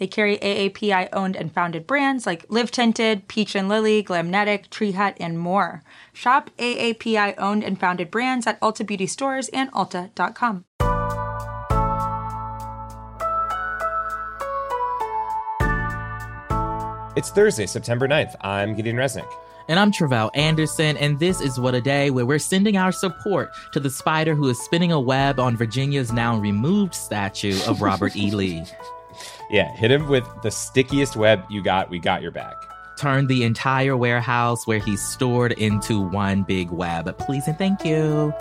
They 0.00 0.06
carry 0.06 0.38
AAPI 0.38 1.10
owned 1.12 1.36
and 1.36 1.52
founded 1.52 1.86
brands 1.86 2.24
like 2.24 2.46
Live 2.48 2.70
Tinted, 2.70 3.28
Peach 3.28 3.54
and 3.54 3.68
Lily, 3.68 4.02
Glamnetic, 4.02 4.70
Tree 4.70 4.92
Hut, 4.92 5.14
and 5.20 5.38
more. 5.38 5.82
Shop 6.14 6.48
AAPI 6.56 7.34
owned 7.36 7.62
and 7.62 7.78
founded 7.78 8.10
brands 8.10 8.46
at 8.46 8.58
Ulta 8.62 8.86
Beauty 8.86 9.06
stores 9.06 9.50
and 9.50 9.70
Ulta.com. 9.72 10.64
It's 17.14 17.28
Thursday, 17.28 17.66
September 17.66 18.08
9th. 18.08 18.36
I'm 18.40 18.74
Gideon 18.74 18.96
Resnick. 18.96 19.30
And 19.68 19.78
I'm 19.78 19.92
Tre'vell 19.92 20.30
Anderson, 20.34 20.96
and 20.96 21.18
this 21.18 21.42
is 21.42 21.60
What 21.60 21.74
a 21.74 21.80
Day, 21.82 22.10
where 22.10 22.24
we're 22.24 22.38
sending 22.38 22.78
our 22.78 22.90
support 22.90 23.50
to 23.72 23.80
the 23.80 23.90
spider 23.90 24.34
who 24.34 24.48
is 24.48 24.58
spinning 24.64 24.92
a 24.92 25.00
web 25.00 25.38
on 25.38 25.58
Virginia's 25.58 26.10
now 26.10 26.38
removed 26.38 26.94
statue 26.94 27.60
of 27.68 27.82
Robert 27.82 28.16
E. 28.16 28.30
Lee. 28.30 28.64
Yeah, 29.50 29.74
hit 29.74 29.90
him 29.90 30.08
with 30.08 30.24
the 30.42 30.50
stickiest 30.50 31.16
web 31.16 31.44
you 31.50 31.62
got. 31.62 31.90
We 31.90 31.98
got 31.98 32.22
your 32.22 32.30
back. 32.30 32.54
Turn 32.96 33.26
the 33.26 33.42
entire 33.42 33.96
warehouse 33.96 34.66
where 34.66 34.78
he's 34.78 35.02
stored 35.02 35.52
into 35.52 36.00
one 36.00 36.44
big 36.44 36.70
web. 36.70 37.16
Please 37.18 37.48
and 37.48 37.58
thank 37.58 37.84
you. 37.84 38.32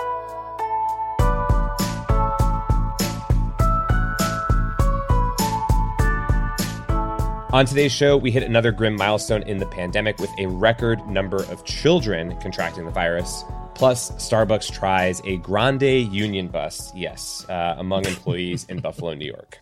On 7.52 7.66
today's 7.66 7.92
show, 7.92 8.16
we 8.16 8.30
hit 8.30 8.44
another 8.44 8.72
grim 8.72 8.96
milestone 8.96 9.42
in 9.44 9.58
the 9.58 9.66
pandemic 9.66 10.20
with 10.20 10.30
a 10.38 10.46
record 10.46 11.08
number 11.08 11.38
of 11.46 11.66
children 11.66 12.40
contracting 12.40 12.86
the 12.86 12.92
virus. 12.92 13.44
Plus, 13.74 14.12
Starbucks 14.12 14.72
tries 14.72 15.20
a 15.26 15.38
grande 15.38 15.82
union 15.82 16.50
bust, 16.50 16.96
yes, 16.96 17.50
uh, 17.50 17.74
among 17.80 18.06
employees 18.06 18.66
in 18.70 18.80
Buffalo, 18.82 19.16
New 19.16 19.26
York. 19.26 19.60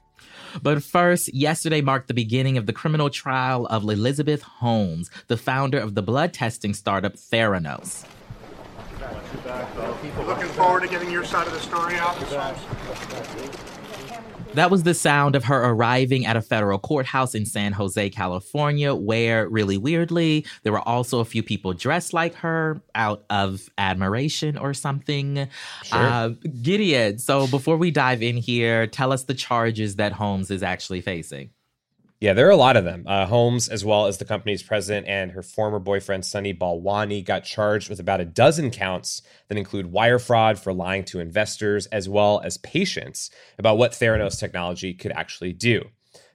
But 0.62 0.84
first, 0.84 1.34
yesterday 1.34 1.82
marked 1.82 2.08
the 2.08 2.14
beginning 2.14 2.58
of 2.58 2.66
the 2.66 2.74
criminal 2.74 3.10
trial 3.10 3.66
of 3.68 3.84
Elizabeth 3.84 4.42
Holmes, 4.42 5.10
the 5.28 5.38
founder 5.38 5.80
of 5.80 5.96
the 5.96 6.02
blood 6.02 6.34
testing 6.34 6.74
startup 6.74 7.16
Theranos. 7.16 8.06
Looking 10.26 10.50
forward 10.50 10.82
to 10.82 10.88
getting 10.88 11.12
your 11.12 11.24
side 11.24 11.48
of 11.48 11.54
the 11.54 11.60
story 11.60 11.96
out. 11.96 12.18
That 14.58 14.72
was 14.72 14.82
the 14.82 14.96
sound 14.96 15.36
of 15.36 15.44
her 15.44 15.66
arriving 15.66 16.26
at 16.26 16.36
a 16.36 16.42
federal 16.42 16.80
courthouse 16.80 17.36
in 17.36 17.46
San 17.46 17.74
Jose, 17.74 18.10
California, 18.10 18.96
where, 18.96 19.48
really 19.48 19.78
weirdly, 19.78 20.48
there 20.64 20.72
were 20.72 20.82
also 20.88 21.20
a 21.20 21.26
few 21.26 21.44
people 21.44 21.74
dressed 21.74 22.12
like 22.12 22.34
her 22.34 22.82
out 22.96 23.24
of 23.30 23.70
admiration 23.78 24.58
or 24.58 24.74
something. 24.74 25.48
Sure. 25.84 26.00
Uh, 26.00 26.30
Gideon, 26.64 27.20
so 27.20 27.46
before 27.46 27.78
we 27.78 27.92
dive 27.92 28.24
in 28.24 28.36
here, 28.36 28.88
tell 28.88 29.14
us 29.14 29.26
the 29.26 29.36
charges 29.36 29.98
that 29.98 30.14
Holmes 30.14 30.50
is 30.50 30.64
actually 30.64 31.02
facing. 31.02 31.52
Yeah, 32.20 32.34
there 32.34 32.48
are 32.48 32.52
a 32.52 32.58
lot 32.58 32.78
of 32.78 32.84
them. 32.84 33.04
Uh, 33.06 33.28
Holmes, 33.28 33.70
as 33.70 33.86
well 33.86 34.08
as 34.08 34.18
the 34.18 34.26
company's 34.26 34.64
president 34.64 35.08
and 35.08 35.32
her 35.34 35.44
former 35.44 35.78
boyfriend, 35.78 36.26
Sunny 36.26 36.52
Balwani, 36.52 37.24
got 37.24 37.44
charged 37.44 37.92
with 37.92 38.00
about 38.00 38.22
a 38.22 38.26
dozen 38.26 38.72
counts 38.72 39.22
that 39.50 39.58
include 39.58 39.92
wire 39.92 40.18
fraud 40.18 40.58
for 40.58 40.74
lying 40.74 41.04
to 41.06 41.20
investors, 41.20 41.86
as 41.88 42.10
well 42.10 42.42
as 42.44 42.58
patients 42.58 43.30
about 43.60 43.78
what 43.78 43.92
Theranos 43.92 44.40
technology 44.40 44.96
could 44.96 45.12
actually 45.12 45.54
do. 45.54 45.84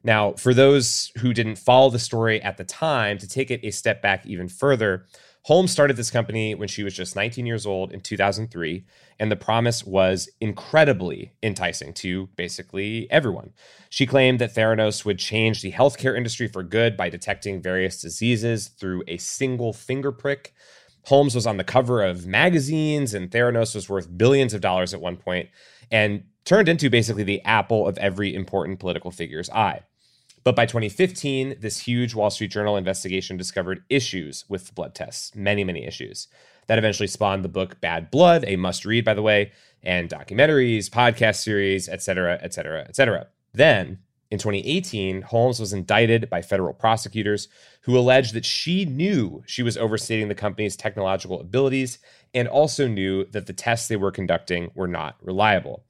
Now, 0.04 0.34
for 0.34 0.54
those 0.54 1.10
who 1.18 1.32
didn't 1.32 1.58
follow 1.58 1.90
the 1.90 1.98
story 1.98 2.40
at 2.40 2.58
the 2.58 2.64
time, 2.64 3.18
to 3.18 3.28
take 3.28 3.50
it 3.50 3.64
a 3.64 3.72
step 3.72 4.02
back 4.02 4.24
even 4.24 4.48
further, 4.48 5.06
Holmes 5.44 5.72
started 5.72 5.96
this 5.96 6.10
company 6.10 6.54
when 6.54 6.68
she 6.68 6.84
was 6.84 6.94
just 6.94 7.16
19 7.16 7.46
years 7.46 7.66
old 7.66 7.90
in 7.90 8.00
2003, 8.00 8.84
and 9.18 9.30
the 9.30 9.36
promise 9.36 9.84
was 9.84 10.28
incredibly 10.40 11.32
enticing 11.42 11.92
to 11.94 12.28
basically 12.36 13.10
everyone. 13.10 13.52
She 13.90 14.06
claimed 14.06 14.38
that 14.38 14.54
Theranos 14.54 15.04
would 15.04 15.18
change 15.18 15.60
the 15.60 15.72
healthcare 15.72 16.16
industry 16.16 16.46
for 16.46 16.62
good 16.62 16.96
by 16.96 17.08
detecting 17.08 17.60
various 17.60 18.00
diseases 18.00 18.68
through 18.68 19.02
a 19.08 19.16
single 19.16 19.72
finger 19.72 20.12
prick. 20.12 20.54
Holmes 21.06 21.34
was 21.34 21.46
on 21.48 21.56
the 21.56 21.64
cover 21.64 22.04
of 22.04 22.24
magazines, 22.24 23.12
and 23.12 23.28
Theranos 23.28 23.74
was 23.74 23.88
worth 23.88 24.16
billions 24.16 24.54
of 24.54 24.60
dollars 24.60 24.94
at 24.94 25.00
one 25.00 25.16
point 25.16 25.48
and 25.90 26.22
turned 26.44 26.68
into 26.68 26.88
basically 26.88 27.24
the 27.24 27.42
apple 27.42 27.88
of 27.88 27.98
every 27.98 28.32
important 28.32 28.78
political 28.78 29.10
figure's 29.10 29.50
eye. 29.50 29.80
But 30.44 30.56
by 30.56 30.66
2015, 30.66 31.56
this 31.60 31.78
huge 31.78 32.14
Wall 32.14 32.30
Street 32.30 32.50
Journal 32.50 32.76
investigation 32.76 33.36
discovered 33.36 33.84
issues 33.88 34.44
with 34.48 34.66
the 34.66 34.72
blood 34.72 34.94
tests, 34.94 35.34
many, 35.34 35.62
many 35.62 35.86
issues. 35.86 36.28
That 36.66 36.78
eventually 36.78 37.06
spawned 37.06 37.44
the 37.44 37.48
book 37.48 37.80
Bad 37.80 38.10
Blood, 38.10 38.44
a 38.46 38.56
must 38.56 38.84
read, 38.84 39.04
by 39.04 39.14
the 39.14 39.22
way, 39.22 39.52
and 39.82 40.08
documentaries, 40.08 40.88
podcast 40.88 41.36
series, 41.42 41.88
et 41.88 42.02
cetera, 42.02 42.38
et 42.42 42.54
cetera, 42.54 42.84
et 42.88 42.96
cetera. 42.96 43.28
Then, 43.52 43.98
in 44.30 44.38
2018, 44.38 45.22
Holmes 45.22 45.60
was 45.60 45.72
indicted 45.72 46.30
by 46.30 46.40
federal 46.40 46.72
prosecutors 46.72 47.48
who 47.82 47.98
alleged 47.98 48.32
that 48.34 48.46
she 48.46 48.84
knew 48.84 49.42
she 49.46 49.62
was 49.62 49.76
overstating 49.76 50.28
the 50.28 50.34
company's 50.34 50.74
technological 50.74 51.40
abilities 51.40 51.98
and 52.32 52.48
also 52.48 52.88
knew 52.88 53.26
that 53.26 53.46
the 53.46 53.52
tests 53.52 53.88
they 53.88 53.96
were 53.96 54.10
conducting 54.10 54.70
were 54.74 54.88
not 54.88 55.16
reliable. 55.20 55.84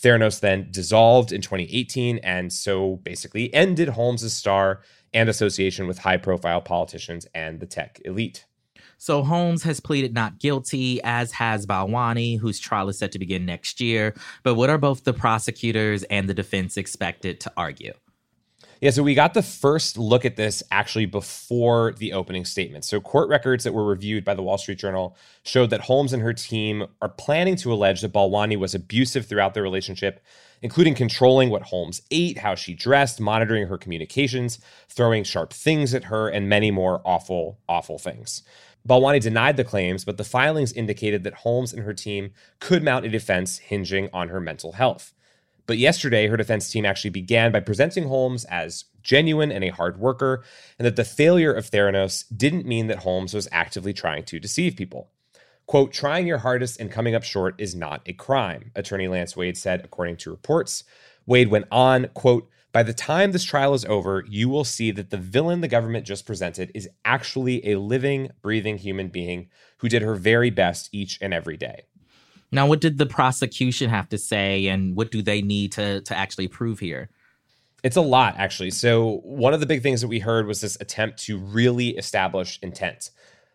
Theranos 0.00 0.40
then 0.40 0.68
dissolved 0.70 1.32
in 1.32 1.40
2018 1.40 2.18
and 2.18 2.52
so 2.52 2.96
basically 2.96 3.52
ended 3.54 3.90
Holmes' 3.90 4.32
star 4.32 4.80
and 5.14 5.28
association 5.28 5.86
with 5.86 5.98
high 5.98 6.16
profile 6.16 6.60
politicians 6.60 7.26
and 7.34 7.60
the 7.60 7.66
tech 7.66 8.00
elite. 8.04 8.46
So 8.98 9.24
Holmes 9.24 9.64
has 9.64 9.80
pleaded 9.80 10.14
not 10.14 10.38
guilty, 10.38 11.02
as 11.02 11.32
has 11.32 11.66
Balwani, 11.66 12.38
whose 12.38 12.60
trial 12.60 12.88
is 12.88 12.98
set 12.98 13.10
to 13.12 13.18
begin 13.18 13.44
next 13.44 13.80
year. 13.80 14.14
But 14.44 14.54
what 14.54 14.70
are 14.70 14.78
both 14.78 15.02
the 15.02 15.12
prosecutors 15.12 16.04
and 16.04 16.28
the 16.28 16.34
defense 16.34 16.76
expected 16.76 17.40
to 17.40 17.52
argue? 17.56 17.94
Yeah, 18.82 18.90
so 18.90 19.04
we 19.04 19.14
got 19.14 19.32
the 19.32 19.42
first 19.42 19.96
look 19.96 20.24
at 20.24 20.34
this 20.34 20.60
actually 20.72 21.06
before 21.06 21.92
the 21.98 22.12
opening 22.12 22.44
statement. 22.44 22.84
So, 22.84 23.00
court 23.00 23.28
records 23.28 23.62
that 23.62 23.72
were 23.72 23.86
reviewed 23.86 24.24
by 24.24 24.34
the 24.34 24.42
Wall 24.42 24.58
Street 24.58 24.80
Journal 24.80 25.16
showed 25.44 25.70
that 25.70 25.82
Holmes 25.82 26.12
and 26.12 26.20
her 26.20 26.32
team 26.32 26.88
are 27.00 27.08
planning 27.08 27.54
to 27.58 27.72
allege 27.72 28.00
that 28.00 28.12
Balwani 28.12 28.58
was 28.58 28.74
abusive 28.74 29.26
throughout 29.26 29.54
their 29.54 29.62
relationship, 29.62 30.18
including 30.62 30.96
controlling 30.96 31.48
what 31.48 31.62
Holmes 31.62 32.02
ate, 32.10 32.38
how 32.38 32.56
she 32.56 32.74
dressed, 32.74 33.20
monitoring 33.20 33.68
her 33.68 33.78
communications, 33.78 34.58
throwing 34.88 35.22
sharp 35.22 35.52
things 35.52 35.94
at 35.94 36.06
her, 36.06 36.28
and 36.28 36.48
many 36.48 36.72
more 36.72 37.02
awful, 37.04 37.60
awful 37.68 38.00
things. 38.00 38.42
Balwani 38.84 39.20
denied 39.20 39.56
the 39.56 39.62
claims, 39.62 40.04
but 40.04 40.16
the 40.16 40.24
filings 40.24 40.72
indicated 40.72 41.22
that 41.22 41.34
Holmes 41.34 41.72
and 41.72 41.84
her 41.84 41.94
team 41.94 42.32
could 42.58 42.82
mount 42.82 43.06
a 43.06 43.08
defense 43.08 43.58
hinging 43.58 44.08
on 44.12 44.30
her 44.30 44.40
mental 44.40 44.72
health. 44.72 45.14
But 45.66 45.78
yesterday, 45.78 46.26
her 46.26 46.36
defense 46.36 46.70
team 46.70 46.84
actually 46.84 47.10
began 47.10 47.52
by 47.52 47.60
presenting 47.60 48.08
Holmes 48.08 48.44
as 48.46 48.84
genuine 49.02 49.52
and 49.52 49.64
a 49.64 49.70
hard 49.70 49.98
worker, 49.98 50.44
and 50.78 50.86
that 50.86 50.96
the 50.96 51.04
failure 51.04 51.52
of 51.52 51.70
Theranos 51.70 52.24
didn't 52.36 52.66
mean 52.66 52.86
that 52.88 53.00
Holmes 53.00 53.34
was 53.34 53.48
actively 53.52 53.92
trying 53.92 54.24
to 54.24 54.40
deceive 54.40 54.76
people. 54.76 55.10
Quote, 55.66 55.92
trying 55.92 56.26
your 56.26 56.38
hardest 56.38 56.80
and 56.80 56.90
coming 56.90 57.14
up 57.14 57.22
short 57.22 57.54
is 57.58 57.74
not 57.74 58.02
a 58.06 58.12
crime, 58.12 58.72
attorney 58.74 59.08
Lance 59.08 59.36
Wade 59.36 59.56
said, 59.56 59.82
according 59.84 60.16
to 60.18 60.30
reports. 60.30 60.84
Wade 61.26 61.48
went 61.48 61.66
on, 61.70 62.08
quote, 62.14 62.48
by 62.72 62.82
the 62.82 62.94
time 62.94 63.32
this 63.32 63.44
trial 63.44 63.74
is 63.74 63.84
over, 63.84 64.24
you 64.28 64.48
will 64.48 64.64
see 64.64 64.90
that 64.92 65.10
the 65.10 65.18
villain 65.18 65.60
the 65.60 65.68
government 65.68 66.06
just 66.06 66.26
presented 66.26 66.70
is 66.74 66.88
actually 67.04 67.66
a 67.70 67.78
living, 67.78 68.30
breathing 68.40 68.78
human 68.78 69.08
being 69.08 69.48
who 69.78 69.88
did 69.90 70.02
her 70.02 70.14
very 70.14 70.50
best 70.50 70.88
each 70.90 71.18
and 71.20 71.34
every 71.34 71.58
day. 71.58 71.82
Now, 72.52 72.66
what 72.66 72.82
did 72.82 72.98
the 72.98 73.06
prosecution 73.06 73.88
have 73.88 74.10
to 74.10 74.18
say, 74.18 74.68
and 74.68 74.94
what 74.94 75.10
do 75.10 75.22
they 75.22 75.40
need 75.40 75.72
to 75.72 76.02
to 76.02 76.16
actually 76.16 76.48
prove 76.48 76.78
here? 76.78 77.08
It's 77.82 77.96
a 77.96 78.02
lot, 78.02 78.34
actually. 78.36 78.70
So, 78.70 79.20
one 79.24 79.54
of 79.54 79.60
the 79.60 79.66
big 79.66 79.82
things 79.82 80.02
that 80.02 80.08
we 80.08 80.20
heard 80.20 80.46
was 80.46 80.60
this 80.60 80.76
attempt 80.80 81.18
to 81.24 81.38
really 81.38 81.90
establish 81.90 82.58
intent. 82.62 83.10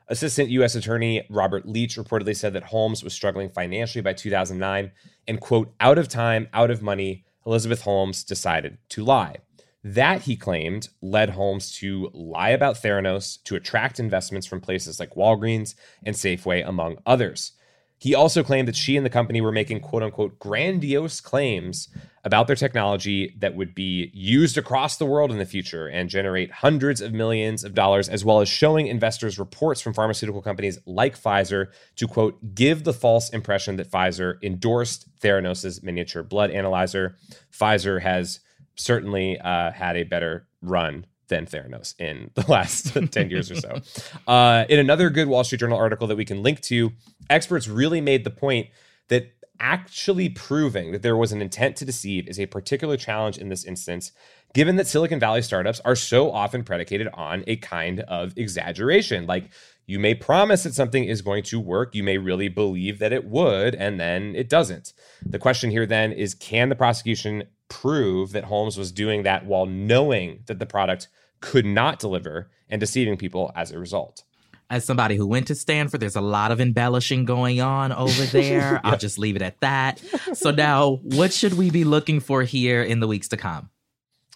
Assistant 0.10 0.50
U.S. 0.50 0.76
Attorney 0.76 1.26
Robert 1.30 1.68
Leach 1.68 1.98
reportedly 1.98 2.36
said 2.36 2.54
that 2.54 2.64
Holmes 2.64 3.04
was 3.04 3.14
struggling 3.14 3.50
financially 3.50 4.02
by 4.02 4.14
2009 4.14 4.92
and, 5.28 5.42
quote, 5.42 5.74
out 5.80 5.98
of 5.98 6.08
time, 6.08 6.48
out 6.54 6.72
of 6.72 6.82
money, 6.82 7.26
Elizabeth 7.46 7.82
Holmes 7.82 8.24
decided 8.24 8.78
to 8.90 9.04
lie. 9.04 9.38
That, 9.84 10.24
he 10.24 10.36
claimed, 10.36 10.90
led 11.02 11.32
Holmes 11.32 11.72
to 11.78 12.10
lie 12.14 12.50
about 12.50 12.76
Theranos 12.76 13.42
to 13.44 13.56
attract 13.56 14.00
investments 14.00 14.48
from 14.48 14.62
places 14.62 15.00
like 15.00 15.16
Walgreens 15.16 15.76
and 16.06 16.16
Safeway, 16.16 16.68
among 16.68 16.98
others. 17.06 17.54
He 18.00 18.14
also 18.14 18.44
claimed 18.44 18.68
that 18.68 18.76
she 18.76 18.96
and 18.96 19.06
the 19.06 19.10
company 19.10 19.42
were 19.42 19.52
making 19.52 19.80
quote 19.80 20.04
unquote 20.04 20.38
grandiose 20.40 21.20
claims 21.20 21.90
about 22.24 22.46
their 22.46 22.56
technology 22.56 23.34
that 23.40 23.56
would 23.56 23.74
be 23.74 24.12
used 24.14 24.58
across 24.58 24.98
the 24.98 25.06
world 25.06 25.32
in 25.32 25.38
the 25.38 25.46
future 25.46 25.88
and 25.88 26.10
generate 26.10 26.52
hundreds 26.52 27.02
of 27.02 27.14
millions 27.14 27.64
of 27.64 27.74
dollars, 27.74 28.10
as 28.10 28.24
well 28.24 28.42
as 28.42 28.50
showing 28.50 28.88
investors 28.88 29.40
reports 29.40 29.82
from 29.82 29.94
pharmaceutical 29.94 30.42
companies 30.42 30.78
like 30.86 31.20
Pfizer 31.20 31.68
to 31.96 32.08
quote, 32.08 32.54
give 32.54 32.84
the 32.84 32.94
false 32.94 33.30
impression 33.30 33.78
that 33.78 33.90
Pfizer 33.90 34.36
endorsed 34.44 35.08
Theranos' 35.20 35.82
miniature 35.82 36.22
blood 36.22 36.52
analyzer. 36.52 37.16
Pfizer 37.52 38.02
has 38.02 38.42
certainly 38.76 39.40
uh, 39.40 39.72
had 39.72 39.98
a 39.98 40.04
better 40.04 40.48
run 40.62 41.06
than 41.28 41.46
Theranos 41.46 41.94
in 42.00 42.32
the 42.36 42.46
last 42.52 42.94
10 43.12 43.30
years 43.30 43.52
or 43.52 43.56
so. 43.56 43.82
Uh, 44.28 44.66
in 44.70 44.80
another 44.80 45.10
good 45.10 45.28
Wall 45.28 45.44
Street 45.44 45.60
Journal 45.60 45.78
article 45.78 46.08
that 46.08 46.18
we 46.18 46.26
can 46.26 46.44
link 46.44 46.62
to, 46.62 46.92
experts 47.30 47.68
really 47.68 48.02
made 48.02 48.24
the 48.24 48.30
point 48.30 48.68
that 49.10 49.34
actually 49.60 50.30
proving 50.30 50.92
that 50.92 51.02
there 51.02 51.18
was 51.18 51.32
an 51.32 51.42
intent 51.42 51.76
to 51.78 51.86
deceive 51.86 52.28
is 52.28 52.40
a 52.40 52.46
particular 52.46 52.98
challenge 52.98 53.38
in 53.38 53.50
this 53.50 53.66
instance, 53.66 54.12
given 54.54 54.76
that 54.76 54.88
Silicon 54.88 55.20
Valley 55.20 55.42
startups 55.42 55.80
are 55.84 55.96
so 55.96 56.32
often 56.32 56.64
predicated 56.64 57.08
on 57.14 57.44
a 57.48 57.56
kind 57.58 58.02
of 58.02 58.34
exaggeration. 58.38 59.26
Like, 59.26 59.50
you 59.88 60.00
may 60.00 60.14
promise 60.14 60.64
that 60.64 60.74
something 60.74 61.06
is 61.06 61.22
going 61.22 61.44
to 61.44 61.60
work. 61.60 61.96
You 61.96 62.04
may 62.04 62.18
really 62.18 62.50
believe 62.50 63.00
that 63.00 63.14
it 63.14 63.26
would, 63.26 63.74
and 63.74 64.00
then 64.00 64.36
it 64.36 64.50
doesn't. 64.50 64.94
The 65.26 65.40
question 65.40 65.72
here 65.72 65.86
then 65.86 66.12
is 66.12 66.34
can 66.34 66.70
the 66.70 66.76
prosecution 66.76 67.46
prove 67.70 68.32
that 68.32 68.46
Holmes 68.46 68.78
was 68.78 68.92
doing 68.92 69.24
that 69.24 69.46
while 69.46 69.66
knowing 69.66 70.44
that 70.48 70.60
the 70.60 70.66
product 70.66 71.08
could 71.42 71.66
not 71.66 72.00
deliver 72.00 72.50
and 72.70 72.80
deceiving 72.80 73.18
people 73.18 73.52
as 73.56 73.72
a 73.72 73.80
result? 73.80 74.24
As 74.70 74.84
somebody 74.84 75.16
who 75.16 75.26
went 75.26 75.48
to 75.48 75.56
Stanford, 75.56 76.02
there's 76.02 76.18
a 76.18 76.22
lot 76.22 76.52
of 76.52 76.60
embellishing 76.60 77.24
going 77.24 77.62
on 77.62 77.92
over 77.92 78.24
there. 78.32 78.82
I'll 78.84 78.98
just 78.98 79.18
leave 79.18 79.36
it 79.36 79.42
at 79.42 79.60
that. 79.62 80.02
So, 80.34 80.52
now 80.52 80.98
what 81.04 81.32
should 81.32 81.54
we 81.54 81.70
be 81.72 81.84
looking 81.84 82.20
for 82.20 82.44
here 82.44 82.84
in 82.84 83.00
the 83.00 83.08
weeks 83.08 83.30
to 83.30 83.38
come? 83.38 83.70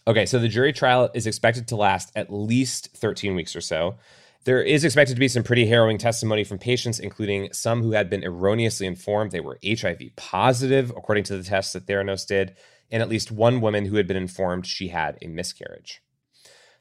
Okay, 0.08 0.26
so 0.26 0.40
the 0.40 0.48
jury 0.48 0.74
trial 0.74 1.10
is 1.14 1.28
expected 1.28 1.68
to 1.68 1.76
last 1.76 2.12
at 2.16 2.32
least 2.34 2.90
13 2.96 3.36
weeks 3.36 3.56
or 3.56 3.62
so. 3.62 3.98
There 4.44 4.64
is 4.64 4.84
expected 4.84 5.14
to 5.14 5.20
be 5.20 5.28
some 5.28 5.44
pretty 5.44 5.68
harrowing 5.68 6.00
testimony 6.00 6.44
from 6.44 6.58
patients, 6.58 6.98
including 6.98 7.54
some 7.54 7.84
who 7.84 7.92
had 7.92 8.10
been 8.10 8.24
erroneously 8.24 8.88
informed 8.88 9.32
they 9.32 9.40
were 9.40 9.60
HIV 9.64 10.02
positive, 10.16 10.90
according 10.92 11.26
to 11.26 11.38
the 11.38 11.44
tests 11.44 11.74
that 11.74 11.86
Theranos 11.86 12.26
did, 12.26 12.56
and 12.92 13.02
at 13.02 13.10
least 13.10 13.32
one 13.32 13.62
woman 13.62 13.86
who 13.86 13.96
had 13.96 14.08
been 14.08 14.18
informed 14.18 14.66
she 14.66 14.90
had 14.90 15.18
a 15.22 15.28
miscarriage. 15.28 16.02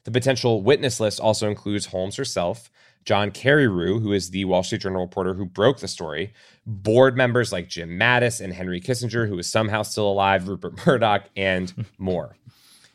The 0.03 0.11
potential 0.11 0.61
witness 0.61 0.99
list 0.99 1.19
also 1.19 1.47
includes 1.47 1.87
Holmes 1.87 2.15
herself, 2.15 2.69
John 3.05 3.31
Carreyrou, 3.31 4.01
who 4.01 4.13
is 4.13 4.29
the 4.29 4.45
Wall 4.45 4.63
Street 4.63 4.81
Journal 4.81 5.01
reporter 5.01 5.33
who 5.33 5.45
broke 5.45 5.79
the 5.79 5.87
story, 5.87 6.33
board 6.65 7.17
members 7.17 7.51
like 7.51 7.69
Jim 7.69 7.89
Mattis 7.99 8.39
and 8.41 8.53
Henry 8.53 8.79
Kissinger, 8.79 9.27
who 9.27 9.37
is 9.39 9.49
somehow 9.49 9.81
still 9.81 10.09
alive, 10.09 10.47
Rupert 10.47 10.85
Murdoch, 10.85 11.29
and 11.35 11.85
more. 11.97 12.35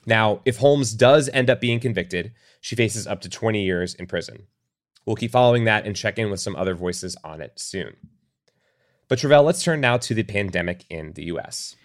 Now, 0.05 0.41
if 0.45 0.59
Holmes 0.59 0.95
does 0.95 1.29
end 1.31 1.51
up 1.51 1.61
being 1.61 1.81
convicted, 1.81 2.33
she 2.61 2.77
faces 2.77 3.07
up 3.07 3.21
to 3.23 3.29
20 3.29 3.65
years 3.65 3.95
in 3.95 4.07
prison. 4.07 4.47
We'll 5.05 5.17
keep 5.17 5.33
following 5.33 5.65
that 5.65 5.87
and 5.87 5.97
check 5.97 6.19
in 6.19 6.31
with 6.31 6.41
some 6.41 6.57
other 6.57 6.75
voices 6.75 7.17
on 7.25 7.41
it 7.41 7.53
soon. 7.57 7.97
But 9.09 9.19
Tre'vell, 9.19 9.45
let's 9.45 9.62
turn 9.62 9.81
now 9.81 9.99
to 9.99 10.15
the 10.15 10.25
pandemic 10.25 10.85
in 10.91 11.12
the 11.12 11.25
US. 11.25 11.77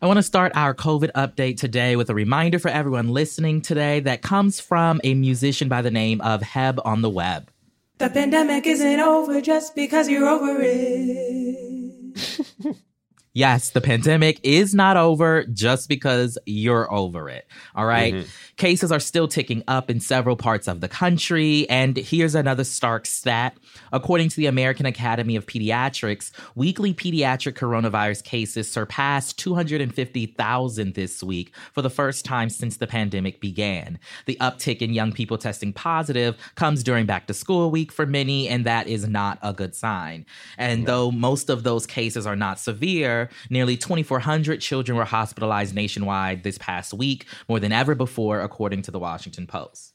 I 0.00 0.06
want 0.06 0.18
to 0.18 0.22
start 0.22 0.52
our 0.54 0.74
COVID 0.74 1.10
update 1.12 1.56
today 1.56 1.96
with 1.96 2.10
a 2.10 2.14
reminder 2.14 2.58
for 2.58 2.68
everyone 2.68 3.08
listening 3.08 3.62
today 3.62 4.00
that 4.00 4.22
comes 4.22 4.60
from 4.60 5.00
a 5.02 5.14
musician 5.14 5.68
by 5.68 5.82
the 5.82 5.90
name 5.90 6.20
of 6.20 6.42
Heb 6.42 6.80
on 6.84 7.02
the 7.02 7.10
Web. 7.10 7.50
The 7.98 8.10
pandemic 8.10 8.66
isn't 8.66 9.00
over 9.00 9.40
just 9.40 9.74
because 9.74 10.08
you're 10.08 10.28
over 10.28 10.58
it. 10.60 12.76
yes, 13.32 13.70
the 13.70 13.80
pandemic 13.80 14.40
is 14.42 14.74
not 14.74 14.96
over 14.96 15.44
just 15.44 15.88
because 15.88 16.38
you're 16.46 16.92
over 16.92 17.28
it. 17.28 17.46
All 17.74 17.86
right? 17.86 18.14
mm-hmm. 18.14 18.28
Cases 18.56 18.90
are 18.90 19.00
still 19.00 19.28
ticking 19.28 19.62
up 19.68 19.90
in 19.90 20.00
several 20.00 20.36
parts 20.36 20.66
of 20.66 20.80
the 20.80 20.88
country. 20.88 21.68
And 21.70 21.96
here's 21.96 22.34
another 22.34 22.64
stark 22.64 23.06
stat. 23.06 23.56
According 23.92 24.30
to 24.30 24.36
the 24.36 24.46
American 24.46 24.86
Academy 24.86 25.36
of 25.36 25.46
Pediatrics, 25.46 26.30
weekly 26.54 26.92
pediatric 26.92 27.54
coronavirus 27.54 28.24
cases 28.24 28.70
surpassed 28.70 29.38
250,000 29.38 30.94
this 30.94 31.22
week 31.22 31.54
for 31.72 31.82
the 31.82 31.90
first 31.90 32.24
time 32.24 32.48
since 32.50 32.76
the 32.76 32.86
pandemic 32.86 33.40
began. 33.40 33.98
The 34.26 34.36
uptick 34.40 34.82
in 34.82 34.92
young 34.92 35.12
people 35.12 35.38
testing 35.38 35.72
positive 35.72 36.36
comes 36.54 36.82
during 36.82 37.06
back 37.06 37.26
to 37.26 37.34
school 37.34 37.70
week 37.70 37.92
for 37.92 38.06
many, 38.06 38.48
and 38.48 38.64
that 38.66 38.88
is 38.88 39.06
not 39.08 39.38
a 39.42 39.52
good 39.52 39.74
sign. 39.74 40.26
And 40.56 40.86
though 40.86 41.10
most 41.10 41.50
of 41.50 41.62
those 41.62 41.86
cases 41.86 42.26
are 42.26 42.36
not 42.36 42.58
severe, 42.58 43.17
nearly 43.50 43.76
2,400 43.76 44.60
children 44.60 44.96
were 44.96 45.04
hospitalized 45.04 45.74
nationwide 45.74 46.42
this 46.42 46.58
past 46.58 46.94
week, 46.94 47.26
more 47.48 47.58
than 47.60 47.72
ever 47.72 47.94
before 47.94 48.40
according 48.40 48.82
to 48.82 48.90
the 48.90 48.98
Washington 48.98 49.46
Post. 49.46 49.94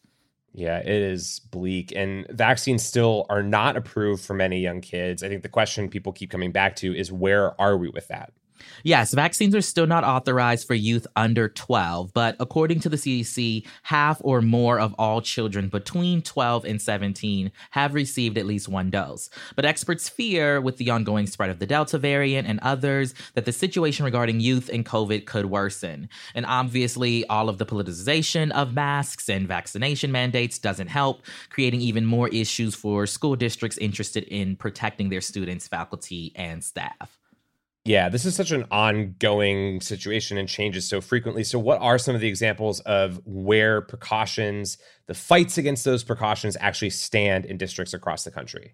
Yeah, 0.54 0.80
it 0.80 0.88
is 0.88 1.42
bleak. 1.52 1.94
And 1.96 2.28
vaccines 2.30 2.84
still 2.84 3.26
are 3.30 3.42
not 3.42 3.76
approved 3.76 4.24
for 4.24 4.34
many 4.36 4.60
young 4.60 4.82
kids. 4.82 5.24
I 5.24 5.30
think 5.30 5.42
the 5.42 5.50
question 5.50 5.90
people 5.90 6.14
keep 6.14 6.30
coming 6.30 6.52
back 6.52 6.76
to 6.78 6.96
is 6.96 7.12
where 7.12 7.60
are 7.60 7.76
we 7.76 7.90
with 7.90 8.08
that? 8.10 8.34
Yes, 8.84 9.14
vaccines 9.14 9.56
are 9.56 9.62
still 9.62 9.88
not 9.88 10.04
authorized 10.04 10.68
for 10.68 10.74
youth 10.74 11.08
under 11.16 11.50
12, 11.50 12.14
but 12.14 12.36
according 12.40 12.80
to 12.82 12.90
the 12.90 12.98
CDC, 12.98 13.66
half 13.84 14.20
or 14.22 14.42
more 14.42 14.80
of 14.80 14.94
all 14.98 15.22
children 15.22 15.70
between 15.70 16.22
12 16.22 16.66
and 16.66 16.82
17 16.82 17.52
have 17.72 17.94
received 17.94 18.38
at 18.38 18.46
least 18.46 18.68
one 18.68 18.90
dose. 18.90 19.30
But 19.56 19.66
experts 19.66 20.10
fear, 20.10 20.60
with 20.60 20.78
the 20.78 20.90
ongoing 20.90 21.28
spread 21.28 21.50
of 21.50 21.60
the 21.60 21.66
Delta 21.66 21.98
variant 21.98 22.48
and 22.48 22.60
others, 22.60 23.14
that 23.36 23.46
the 23.46 23.52
situation 23.52 24.06
regarding 24.06 24.40
youth 24.40 24.70
and 24.72 24.86
COVID 24.86 25.26
could 25.26 25.46
worsen. 25.46 26.10
And 26.36 26.46
obviously, 26.46 27.26
all 27.28 27.50
of 27.50 27.58
the 27.58 27.66
politicization 27.66 28.52
of 28.52 28.74
masks 28.74 29.30
and 29.30 29.48
vaccination 29.48 30.12
mandates 30.12 30.60
doesn't 30.60 30.88
help, 30.88 31.22
creating 31.50 31.82
even 31.82 32.06
more 32.06 32.28
issues 32.30 32.76
for 32.76 33.08
school 33.08 33.36
districts 33.36 33.78
interested 33.78 34.24
in 34.26 34.56
protecting 34.56 35.10
their 35.10 35.22
students, 35.22 35.68
faculty, 35.68 36.32
and 36.36 36.64
staff. 36.64 37.23
Yeah, 37.86 38.08
this 38.08 38.24
is 38.24 38.34
such 38.34 38.52
an 38.52 38.66
ongoing 38.72 39.82
situation 39.82 40.38
and 40.38 40.48
changes 40.48 40.88
so 40.88 41.02
frequently. 41.02 41.44
So, 41.44 41.60
what 41.60 41.82
are 41.82 41.98
some 41.98 42.16
of 42.16 42.22
the 42.22 42.30
examples 42.30 42.80
of 42.82 43.20
where 43.26 43.82
precautions, 43.82 44.78
the 45.08 45.14
fights 45.14 45.58
against 45.58 45.84
those 45.84 46.02
precautions 46.02 46.56
actually 46.62 46.92
stand 46.92 47.44
in 47.44 47.58
districts 47.58 47.94
across 47.94 48.24
the 48.24 48.32
country? 48.32 48.74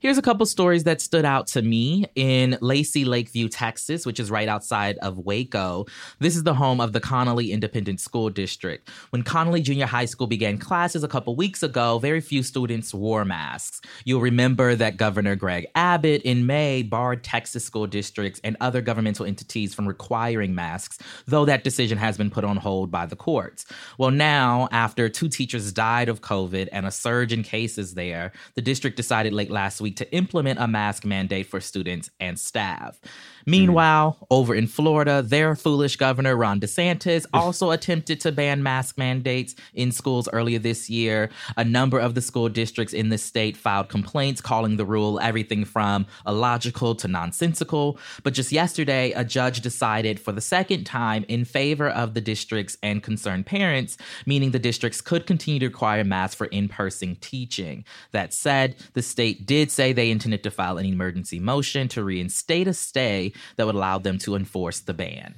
Here's 0.00 0.16
a 0.16 0.22
couple 0.22 0.46
stories 0.46 0.84
that 0.84 1.00
stood 1.00 1.24
out 1.24 1.48
to 1.48 1.62
me 1.62 2.04
in 2.14 2.56
Lacy, 2.60 3.04
Lakeview, 3.04 3.48
Texas, 3.48 4.06
which 4.06 4.20
is 4.20 4.30
right 4.30 4.46
outside 4.46 4.96
of 4.98 5.18
Waco. 5.18 5.86
This 6.20 6.36
is 6.36 6.44
the 6.44 6.54
home 6.54 6.80
of 6.80 6.92
the 6.92 7.00
Connally 7.00 7.50
Independent 7.50 7.98
School 7.98 8.30
District. 8.30 8.88
When 9.10 9.24
Connally 9.24 9.60
Junior 9.60 9.86
High 9.86 10.04
School 10.04 10.28
began 10.28 10.56
classes 10.56 11.02
a 11.02 11.08
couple 11.08 11.34
weeks 11.34 11.64
ago, 11.64 11.98
very 11.98 12.20
few 12.20 12.44
students 12.44 12.94
wore 12.94 13.24
masks. 13.24 13.80
You'll 14.04 14.20
remember 14.20 14.76
that 14.76 14.98
Governor 14.98 15.34
Greg 15.34 15.66
Abbott 15.74 16.22
in 16.22 16.46
May 16.46 16.84
barred 16.84 17.24
Texas 17.24 17.64
school 17.64 17.88
districts 17.88 18.40
and 18.44 18.56
other 18.60 18.80
governmental 18.80 19.26
entities 19.26 19.74
from 19.74 19.88
requiring 19.88 20.54
masks, 20.54 21.00
though 21.26 21.44
that 21.46 21.64
decision 21.64 21.98
has 21.98 22.16
been 22.16 22.30
put 22.30 22.44
on 22.44 22.56
hold 22.56 22.92
by 22.92 23.04
the 23.04 23.16
courts. 23.16 23.66
Well, 23.98 24.12
now, 24.12 24.68
after 24.70 25.08
two 25.08 25.28
teachers 25.28 25.72
died 25.72 26.08
of 26.08 26.20
COVID 26.20 26.68
and 26.70 26.86
a 26.86 26.92
surge 26.92 27.32
in 27.32 27.42
cases 27.42 27.94
there, 27.94 28.30
the 28.54 28.62
district 28.62 28.96
decided 28.96 29.32
late 29.32 29.50
last 29.50 29.80
week 29.80 29.87
week 29.88 29.96
to 29.96 30.12
implement 30.14 30.58
a 30.60 30.68
mask 30.68 31.04
mandate 31.04 31.46
for 31.46 31.60
students 31.60 32.10
and 32.20 32.38
staff. 32.38 33.00
Meanwhile, 33.46 34.18
mm. 34.20 34.26
over 34.30 34.54
in 34.54 34.66
Florida, 34.66 35.22
their 35.22 35.56
foolish 35.56 35.96
governor, 35.96 36.36
Ron 36.36 36.60
DeSantis, 36.60 37.24
also 37.32 37.70
attempted 37.70 38.20
to 38.20 38.30
ban 38.32 38.62
mask 38.62 38.98
mandates 38.98 39.54
in 39.72 39.90
schools 39.90 40.28
earlier 40.34 40.58
this 40.58 40.90
year. 40.90 41.30
A 41.56 41.64
number 41.64 41.98
of 41.98 42.14
the 42.14 42.20
school 42.20 42.50
districts 42.50 42.92
in 42.92 43.08
the 43.08 43.16
state 43.16 43.56
filed 43.56 43.88
complaints 43.88 44.42
calling 44.42 44.76
the 44.76 44.84
rule 44.84 45.18
everything 45.20 45.64
from 45.64 46.06
illogical 46.26 46.94
to 46.96 47.08
nonsensical. 47.08 47.98
But 48.22 48.34
just 48.34 48.52
yesterday, 48.52 49.12
a 49.12 49.24
judge 49.24 49.62
decided 49.62 50.20
for 50.20 50.32
the 50.32 50.42
second 50.42 50.84
time 50.84 51.24
in 51.28 51.46
favor 51.46 51.88
of 51.88 52.12
the 52.12 52.20
districts 52.20 52.76
and 52.82 53.02
concerned 53.02 53.46
parents, 53.46 53.96
meaning 54.26 54.50
the 54.50 54.58
districts 54.58 55.00
could 55.00 55.26
continue 55.26 55.60
to 55.60 55.68
require 55.68 56.04
masks 56.04 56.34
for 56.34 56.48
in 56.48 56.68
person 56.68 57.16
teaching. 57.22 57.82
That 58.12 58.34
said, 58.34 58.76
the 58.92 59.02
state 59.02 59.46
did 59.46 59.70
say 59.78 59.92
they 59.92 60.10
intended 60.10 60.42
to 60.42 60.50
file 60.50 60.76
an 60.76 60.84
emergency 60.84 61.38
motion 61.38 61.86
to 61.86 62.02
reinstate 62.02 62.66
a 62.66 62.74
stay 62.74 63.32
that 63.54 63.64
would 63.64 63.76
allow 63.76 63.96
them 63.96 64.18
to 64.18 64.34
enforce 64.34 64.80
the 64.80 64.92
ban. 64.92 65.36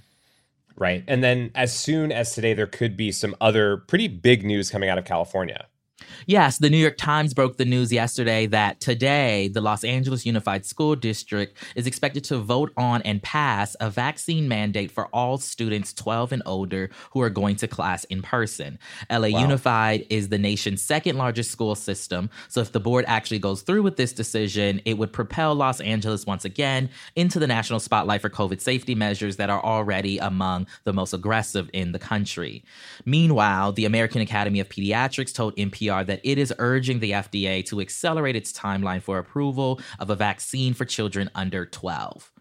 Right. 0.76 1.04
And 1.06 1.22
then 1.22 1.50
as 1.54 1.78
soon 1.78 2.10
as 2.10 2.34
today, 2.34 2.54
there 2.54 2.66
could 2.66 2.96
be 2.96 3.12
some 3.12 3.36
other 3.38 3.76
pretty 3.76 4.08
big 4.08 4.42
news 4.42 4.70
coming 4.70 4.88
out 4.88 4.96
of 4.96 5.04
California. 5.04 5.66
Yes, 6.26 6.58
the 6.58 6.70
New 6.70 6.76
York 6.76 6.96
Times 6.96 7.34
broke 7.34 7.56
the 7.56 7.64
news 7.64 7.92
yesterday 7.92 8.46
that 8.46 8.80
today 8.80 9.48
the 9.48 9.60
Los 9.60 9.84
Angeles 9.84 10.26
Unified 10.26 10.64
School 10.64 10.94
District 10.94 11.56
is 11.74 11.86
expected 11.86 12.24
to 12.24 12.38
vote 12.38 12.72
on 12.76 13.02
and 13.02 13.22
pass 13.22 13.74
a 13.80 13.90
vaccine 13.90 14.46
mandate 14.46 14.90
for 14.90 15.06
all 15.06 15.38
students 15.38 15.92
12 15.92 16.32
and 16.32 16.42
older 16.46 16.90
who 17.12 17.20
are 17.20 17.30
going 17.30 17.56
to 17.56 17.68
class 17.68 18.04
in 18.04 18.22
person. 18.22 18.78
LA 19.10 19.28
wow. 19.28 19.40
Unified 19.40 20.06
is 20.10 20.28
the 20.28 20.38
nation's 20.38 20.82
second 20.82 21.16
largest 21.16 21.50
school 21.50 21.74
system, 21.74 22.30
so 22.48 22.60
if 22.60 22.72
the 22.72 22.80
board 22.80 23.04
actually 23.08 23.38
goes 23.38 23.62
through 23.62 23.82
with 23.82 23.96
this 23.96 24.12
decision, 24.12 24.80
it 24.84 24.98
would 24.98 25.12
propel 25.12 25.54
Los 25.54 25.80
Angeles 25.80 26.26
once 26.26 26.44
again 26.44 26.90
into 27.16 27.38
the 27.38 27.46
national 27.46 27.80
spotlight 27.80 28.20
for 28.20 28.30
COVID 28.30 28.60
safety 28.60 28.94
measures 28.94 29.36
that 29.36 29.50
are 29.50 29.62
already 29.64 30.18
among 30.18 30.66
the 30.84 30.92
most 30.92 31.12
aggressive 31.12 31.70
in 31.72 31.92
the 31.92 31.98
country. 31.98 32.62
Meanwhile, 33.04 33.72
the 33.72 33.84
American 33.84 34.20
Academy 34.20 34.60
of 34.60 34.68
Pediatrics 34.68 35.34
told 35.34 35.56
NPR 35.56 35.89
that 35.90 36.20
it 36.24 36.38
is 36.38 36.52
urging 36.58 37.00
the 37.00 37.12
FDA 37.12 37.64
to 37.66 37.80
accelerate 37.80 38.36
its 38.36 38.52
timeline 38.52 39.02
for 39.02 39.18
approval 39.18 39.80
of 39.98 40.10
a 40.10 40.16
vaccine 40.16 40.74
for 40.74 40.84
children 40.84 41.30
under 41.34 41.66
12. 41.66 42.32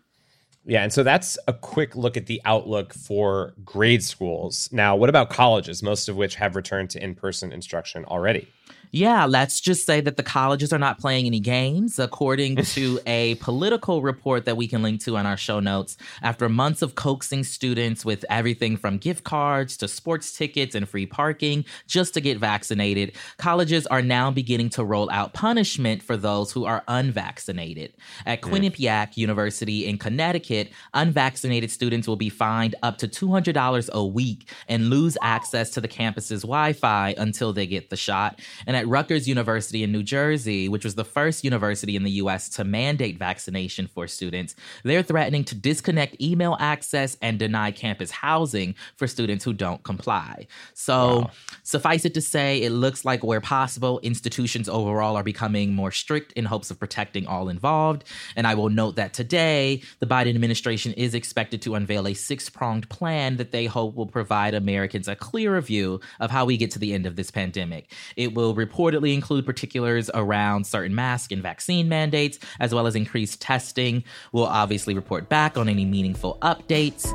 Yeah, 0.65 0.83
and 0.83 0.93
so 0.93 1.03
that's 1.03 1.37
a 1.47 1.53
quick 1.53 1.95
look 1.95 2.15
at 2.15 2.27
the 2.27 2.41
outlook 2.45 2.93
for 2.93 3.53
grade 3.63 4.03
schools. 4.03 4.69
Now, 4.71 4.95
what 4.95 5.09
about 5.09 5.29
colleges, 5.29 5.81
most 5.81 6.09
of 6.09 6.15
which 6.15 6.35
have 6.35 6.55
returned 6.55 6.91
to 6.91 7.03
in 7.03 7.15
person 7.15 7.51
instruction 7.51 8.05
already? 8.05 8.47
Yeah, 8.91 9.25
let's 9.25 9.61
just 9.61 9.85
say 9.85 10.01
that 10.01 10.17
the 10.17 10.23
colleges 10.23 10.73
are 10.73 10.79
not 10.79 10.97
playing 10.97 11.27
any 11.27 11.39
games. 11.39 11.99
According 11.99 12.55
to 12.63 12.99
a 13.05 13.35
Politico 13.35 13.99
report 13.99 14.45
that 14.45 14.57
we 14.57 14.67
can 14.67 14.81
link 14.81 15.01
to 15.01 15.15
on 15.15 15.27
our 15.27 15.37
show 15.37 15.59
notes, 15.59 15.95
after 16.23 16.49
months 16.49 16.81
of 16.81 16.95
coaxing 16.95 17.43
students 17.43 18.03
with 18.03 18.25
everything 18.31 18.77
from 18.77 18.97
gift 18.97 19.23
cards 19.23 19.77
to 19.77 19.87
sports 19.87 20.35
tickets 20.35 20.73
and 20.73 20.89
free 20.89 21.05
parking 21.05 21.65
just 21.85 22.15
to 22.15 22.21
get 22.21 22.39
vaccinated, 22.39 23.15
colleges 23.37 23.85
are 23.87 24.01
now 24.01 24.31
beginning 24.31 24.69
to 24.69 24.83
roll 24.83 25.09
out 25.11 25.33
punishment 25.33 26.01
for 26.01 26.17
those 26.17 26.51
who 26.51 26.65
are 26.65 26.83
unvaccinated. 26.87 27.93
At 28.25 28.41
Quinnipiac 28.41 29.17
University 29.17 29.85
in 29.85 29.99
Connecticut, 29.99 30.71
unvaccinated 30.95 31.69
students 31.69 32.07
will 32.07 32.15
be 32.15 32.29
fined 32.29 32.73
up 32.81 32.97
to 32.97 33.07
$200 33.07 33.89
a 33.91 34.03
week 34.03 34.49
and 34.67 34.89
lose 34.89 35.15
access 35.21 35.69
to 35.71 35.81
the 35.81 35.87
campus's 35.87 36.41
Wi 36.41 36.73
Fi 36.73 37.13
until 37.19 37.53
they 37.53 37.67
get 37.67 37.91
the 37.91 37.97
shot. 37.97 38.39
And 38.65 38.78
at 38.79 38.87
Rutgers 38.87 39.27
University 39.27 39.83
in 39.83 39.91
New 39.91 40.03
Jersey, 40.03 40.69
which 40.69 40.85
was 40.85 40.95
the 40.95 41.03
first 41.03 41.43
university 41.43 41.97
in 41.97 42.03
the 42.03 42.11
US 42.11 42.47
to 42.49 42.63
mandate 42.63 43.19
vaccination 43.19 43.87
for 43.87 44.07
students, 44.07 44.55
they're 44.85 45.03
threatening 45.03 45.43
to 45.45 45.55
disconnect 45.55 46.19
email 46.21 46.55
access 46.61 47.17
and 47.21 47.37
deny 47.37 47.71
campus 47.71 48.09
housing 48.09 48.73
for 48.95 49.05
students 49.05 49.43
who 49.43 49.51
don't 49.51 49.83
comply. 49.83 50.47
So, 50.73 51.19
wow. 51.19 51.31
suffice 51.63 52.05
it 52.05 52.13
to 52.13 52.21
say, 52.21 52.61
it 52.61 52.71
looks 52.71 53.03
like 53.03 53.21
where 53.21 53.41
possible, 53.41 53.99
institutions 53.99 54.69
overall 54.69 55.17
are 55.17 55.23
becoming 55.23 55.73
more 55.73 55.91
strict 55.91 56.31
in 56.33 56.45
hopes 56.45 56.71
of 56.71 56.79
protecting 56.79 57.27
all 57.27 57.49
involved. 57.49 58.05
And 58.37 58.47
I 58.47 58.55
will 58.55 58.69
note 58.69 58.95
that 58.95 59.13
today, 59.13 59.81
the 59.99 60.07
Biden 60.07 60.35
administration 60.35 60.93
is 60.93 61.13
expected 61.13 61.61
to 61.63 61.75
unveil 61.75 62.07
a 62.07 62.13
six 62.13 62.49
pronged 62.49 62.87
plan 62.87 63.35
that 63.37 63.51
they 63.51 63.65
hope 63.65 63.95
will 63.95 64.07
provide 64.07 64.53
Americans 64.53 65.09
a 65.09 65.17
clearer 65.17 65.59
view 65.59 65.99
of 66.21 66.31
how 66.31 66.45
we 66.45 66.55
get 66.55 66.71
to 66.71 66.79
the 66.79 66.93
end 66.93 67.05
of 67.05 67.17
this 67.17 67.29
pandemic. 67.29 67.91
It 68.15 68.33
will 68.33 68.53
reportedly 68.69 69.13
include 69.13 69.45
particulars 69.45 70.09
around 70.13 70.65
certain 70.65 70.95
mask 70.95 71.31
and 71.31 71.41
vaccine 71.41 71.89
mandates, 71.89 72.39
as 72.59 72.73
well 72.73 72.87
as 72.87 72.95
increased 72.95 73.41
testing. 73.41 74.03
We'll 74.31 74.45
obviously 74.45 74.93
report 74.93 75.29
back 75.29 75.57
on 75.57 75.69
any 75.69 75.85
meaningful 75.85 76.37
updates. 76.41 77.07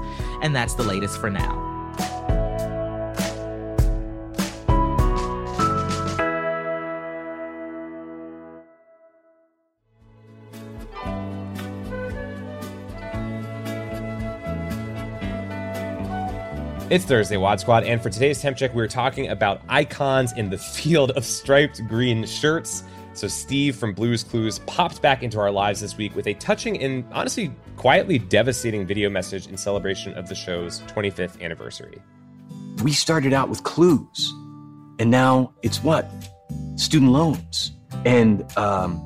And 0.42 0.54
that's 0.54 0.74
the 0.74 0.84
latest 0.84 1.18
for 1.20 1.30
now. 1.30 1.73
It's 16.90 17.06
Thursday, 17.06 17.38
Wad 17.38 17.60
Squad, 17.60 17.84
and 17.84 18.02
for 18.02 18.10
today's 18.10 18.42
temp 18.42 18.58
check, 18.58 18.74
we're 18.74 18.88
talking 18.88 19.28
about 19.28 19.62
icons 19.70 20.32
in 20.32 20.50
the 20.50 20.58
field 20.74 21.12
of 21.12 21.24
striped 21.24 21.80
green 21.88 22.26
shirts. 22.26 22.84
So, 23.14 23.26
Steve 23.26 23.74
from 23.74 23.94
Blues 23.94 24.22
Clues 24.22 24.58
popped 24.60 25.00
back 25.00 25.22
into 25.22 25.40
our 25.40 25.50
lives 25.50 25.80
this 25.80 25.96
week 25.96 26.14
with 26.14 26.26
a 26.26 26.34
touching 26.34 26.82
and 26.82 27.02
honestly 27.10 27.50
quietly 27.76 28.18
devastating 28.18 28.86
video 28.86 29.08
message 29.08 29.46
in 29.46 29.56
celebration 29.56 30.12
of 30.12 30.28
the 30.28 30.34
show's 30.34 30.80
25th 30.82 31.40
anniversary. 31.40 32.02
We 32.82 32.92
started 32.92 33.32
out 33.32 33.48
with 33.48 33.62
clues, 33.62 34.34
and 34.98 35.10
now 35.10 35.54
it's 35.62 35.82
what? 35.82 36.10
Student 36.76 37.12
loans 37.12 37.72
and 38.04 38.44
um, 38.58 39.02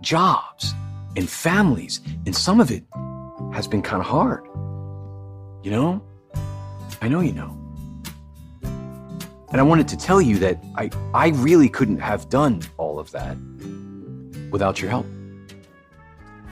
jobs 0.00 0.72
and 1.16 1.28
families, 1.28 2.00
and 2.24 2.36
some 2.36 2.60
of 2.60 2.70
it 2.70 2.84
has 3.52 3.66
been 3.66 3.82
kind 3.82 4.00
of 4.00 4.06
hard. 4.06 4.44
You 5.64 5.72
know? 5.72 6.04
I 7.00 7.08
know 7.08 7.20
you 7.20 7.32
know. 7.32 7.56
And 9.50 9.60
I 9.60 9.62
wanted 9.62 9.88
to 9.88 9.96
tell 9.96 10.20
you 10.20 10.38
that 10.38 10.62
I, 10.74 10.90
I 11.14 11.28
really 11.28 11.68
couldn't 11.68 12.00
have 12.00 12.28
done 12.28 12.62
all 12.78 12.98
of 12.98 13.10
that 13.12 13.36
without 14.50 14.80
your 14.80 14.90
help. 14.90 15.06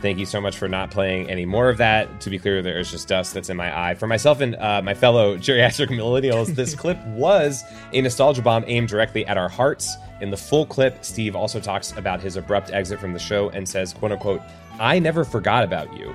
Thank 0.00 0.18
you 0.18 0.26
so 0.26 0.40
much 0.40 0.58
for 0.58 0.68
not 0.68 0.90
playing 0.90 1.30
any 1.30 1.46
more 1.46 1.70
of 1.70 1.78
that. 1.78 2.20
To 2.20 2.30
be 2.30 2.38
clear, 2.38 2.60
there 2.60 2.78
is 2.78 2.90
just 2.90 3.08
dust 3.08 3.32
that's 3.32 3.48
in 3.48 3.56
my 3.56 3.88
eye. 3.88 3.94
For 3.94 4.06
myself 4.06 4.40
and 4.40 4.54
uh, 4.56 4.82
my 4.82 4.92
fellow 4.92 5.38
geriatric 5.38 5.88
millennials, 5.88 6.54
this 6.54 6.74
clip 6.82 7.02
was 7.06 7.64
a 7.92 8.02
nostalgia 8.02 8.42
bomb 8.42 8.64
aimed 8.66 8.88
directly 8.88 9.26
at 9.26 9.38
our 9.38 9.48
hearts. 9.48 9.96
In 10.20 10.30
the 10.30 10.36
full 10.36 10.66
clip, 10.66 11.04
Steve 11.04 11.34
also 11.34 11.58
talks 11.58 11.92
about 11.92 12.20
his 12.20 12.36
abrupt 12.36 12.70
exit 12.70 13.00
from 13.00 13.12
the 13.12 13.18
show 13.18 13.48
and 13.50 13.68
says, 13.68 13.94
quote 13.94 14.12
unquote, 14.12 14.42
I 14.78 14.98
never 14.98 15.24
forgot 15.24 15.64
about 15.64 15.96
you 15.96 16.14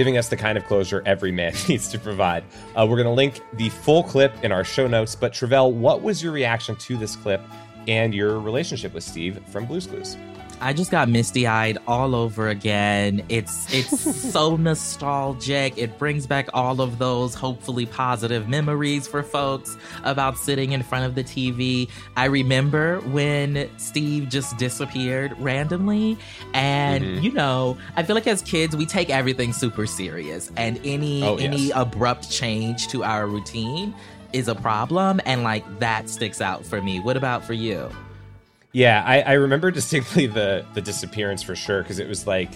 giving 0.00 0.16
us 0.16 0.30
the 0.30 0.36
kind 0.36 0.56
of 0.56 0.64
closure 0.64 1.02
every 1.04 1.30
man 1.30 1.52
needs 1.68 1.86
to 1.86 1.98
provide. 1.98 2.42
Uh, 2.74 2.86
we're 2.88 2.96
going 2.96 3.04
to 3.04 3.12
link 3.12 3.42
the 3.58 3.68
full 3.68 4.02
clip 4.02 4.32
in 4.42 4.50
our 4.50 4.64
show 4.64 4.86
notes. 4.86 5.14
But 5.14 5.34
Tre'vell, 5.34 5.74
what 5.74 6.00
was 6.00 6.22
your 6.22 6.32
reaction 6.32 6.74
to 6.76 6.96
this 6.96 7.16
clip 7.16 7.42
and 7.86 8.14
your 8.14 8.40
relationship 8.40 8.94
with 8.94 9.04
Steve 9.04 9.38
from 9.48 9.66
Blues 9.66 9.86
Clues? 9.86 10.16
I 10.60 10.72
just 10.72 10.90
got 10.90 11.08
misty 11.08 11.46
eyed 11.46 11.78
all 11.86 12.14
over 12.14 12.48
again. 12.48 13.24
It's 13.28 13.72
it's 13.72 14.00
so 14.32 14.56
nostalgic. 14.56 15.76
It 15.78 15.98
brings 15.98 16.26
back 16.26 16.48
all 16.52 16.80
of 16.80 16.98
those 16.98 17.34
hopefully 17.34 17.86
positive 17.86 18.48
memories 18.48 19.06
for 19.06 19.22
folks 19.22 19.76
about 20.04 20.36
sitting 20.36 20.72
in 20.72 20.82
front 20.82 21.06
of 21.06 21.14
the 21.14 21.24
TV. 21.24 21.88
I 22.16 22.26
remember 22.26 23.00
when 23.00 23.70
Steve 23.78 24.28
just 24.28 24.56
disappeared 24.58 25.34
randomly, 25.38 26.18
and 26.52 27.04
mm-hmm. 27.04 27.24
you 27.24 27.32
know, 27.32 27.78
I 27.96 28.02
feel 28.02 28.14
like 28.14 28.26
as 28.26 28.42
kids 28.42 28.76
we 28.76 28.86
take 28.86 29.10
everything 29.10 29.52
super 29.52 29.86
serious, 29.86 30.50
and 30.56 30.78
any 30.84 31.22
oh, 31.22 31.38
yes. 31.38 31.44
any 31.44 31.70
abrupt 31.70 32.30
change 32.30 32.88
to 32.88 33.02
our 33.02 33.26
routine 33.26 33.94
is 34.32 34.48
a 34.48 34.54
problem, 34.54 35.20
and 35.24 35.42
like 35.42 35.64
that 35.78 36.08
sticks 36.08 36.40
out 36.40 36.64
for 36.64 36.82
me. 36.82 37.00
What 37.00 37.16
about 37.16 37.44
for 37.44 37.54
you? 37.54 37.90
Yeah, 38.72 39.02
I, 39.04 39.20
I 39.22 39.32
remember 39.34 39.70
distinctly 39.70 40.26
the 40.26 40.64
the 40.74 40.80
disappearance 40.80 41.42
for 41.42 41.56
sure 41.56 41.82
because 41.82 41.98
it 41.98 42.08
was 42.08 42.26
like 42.26 42.50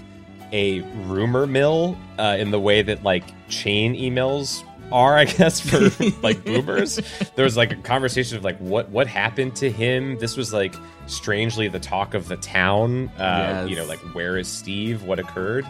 a 0.52 0.80
rumor 1.06 1.46
mill 1.46 1.96
uh, 2.18 2.36
in 2.38 2.50
the 2.50 2.60
way 2.60 2.82
that 2.82 3.02
like 3.02 3.24
chain 3.48 3.94
emails 3.94 4.62
are, 4.92 5.16
I 5.16 5.24
guess, 5.24 5.60
for 5.60 5.90
like 6.22 6.44
boomers. 6.44 7.00
there 7.34 7.44
was 7.44 7.56
like 7.56 7.72
a 7.72 7.76
conversation 7.76 8.38
of 8.38 8.44
like 8.44 8.58
what 8.58 8.88
what 8.90 9.06
happened 9.06 9.56
to 9.56 9.70
him. 9.70 10.18
This 10.18 10.36
was 10.36 10.52
like 10.52 10.74
strangely 11.06 11.68
the 11.68 11.80
talk 11.80 12.14
of 12.14 12.28
the 12.28 12.36
town. 12.36 13.08
Uh, 13.18 13.64
yes. 13.64 13.70
You 13.70 13.76
know, 13.76 13.86
like 13.86 14.00
where 14.14 14.38
is 14.38 14.46
Steve? 14.46 15.02
What 15.02 15.18
occurred? 15.18 15.66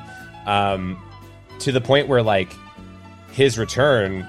Um, 0.46 1.02
to 1.60 1.72
the 1.72 1.80
point 1.80 2.08
where 2.08 2.22
like 2.22 2.52
his 3.32 3.58
return 3.58 4.28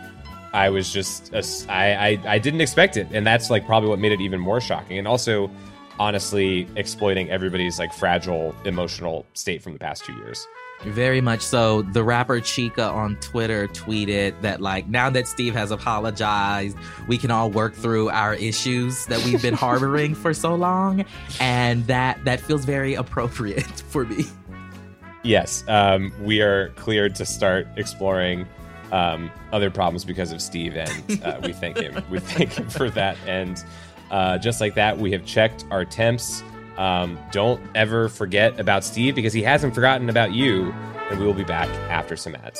I 0.56 0.70
was 0.70 0.90
just 0.92 1.34
I, 1.68 1.94
I 1.94 2.20
I 2.26 2.40
didn't 2.40 2.62
expect 2.62 2.96
it, 2.96 3.10
and 3.12 3.28
that's 3.28 3.50
like 3.50 3.66
probably 3.66 3.90
what 3.90 4.00
made 4.00 4.14
it 4.14 4.22
even 4.22 4.40
more 4.40 4.62
shocking. 4.62 4.98
And 4.98 5.06
also, 5.06 5.52
honestly 6.00 6.68
exploiting 6.76 7.30
everybody's 7.30 7.80
like 7.80 7.94
fragile 7.94 8.56
emotional 8.66 9.26
state 9.34 9.62
from 9.62 9.74
the 9.74 9.80
past 9.80 10.06
two 10.06 10.14
years. 10.14 10.48
Very 10.84 11.22
much 11.22 11.42
so. 11.42 11.82
The 11.82 12.04
rapper 12.04 12.40
Chika 12.42 12.94
on 12.94 13.16
Twitter 13.18 13.68
tweeted 13.70 14.40
that, 14.42 14.62
like, 14.62 14.88
now 14.88 15.10
that 15.10 15.28
Steve 15.28 15.54
has 15.54 15.72
apologized, 15.72 16.78
we 17.08 17.18
can 17.18 17.32
all 17.32 17.50
work 17.50 17.74
through 17.74 18.10
our 18.10 18.36
issues 18.36 19.06
that 19.08 19.24
we've 19.24 19.42
been 19.42 19.54
harboring 19.66 20.14
for 20.14 20.34
so 20.34 20.54
long, 20.54 21.06
and 21.40 21.88
that 21.88 22.24
that 22.26 22.40
feels 22.42 22.66
very 22.66 22.94
appropriate 22.94 23.64
for 23.90 24.06
me. 24.06 24.26
Yes, 25.24 25.64
um, 25.68 26.14
we 26.22 26.42
are 26.42 26.70
cleared 26.72 27.16
to 27.16 27.26
start 27.26 27.68
exploring 27.78 28.46
um, 28.92 29.32
other 29.52 29.72
problems 29.72 30.06
because 30.06 30.32
of 30.32 30.42
Steve, 30.42 30.76
and 30.76 31.24
uh, 31.24 31.40
we 31.42 31.54
thank 31.54 31.78
him. 31.78 32.04
We 32.12 32.20
thank 32.20 32.54
him 32.54 32.70
for 32.70 32.90
that, 32.92 33.18
and 33.26 33.64
uh, 34.12 34.38
just 34.38 34.62
like 34.62 34.76
that, 34.76 34.98
we 34.98 35.12
have 35.12 35.26
checked 35.26 35.66
our 35.72 35.86
temps. 35.86 36.44
Um, 36.78 37.18
don't 37.32 37.62
ever 37.76 38.10
forget 38.10 38.60
about 38.60 38.84
Steve 38.84 39.16
because 39.16 39.34
he 39.34 39.42
hasn't 39.42 39.74
forgotten 39.74 40.10
about 40.10 40.34
you. 40.34 40.72
And 41.10 41.20
we 41.20 41.26
will 41.26 41.34
be 41.34 41.44
back 41.44 41.70
after 41.90 42.16
some 42.16 42.36
ads. 42.36 42.60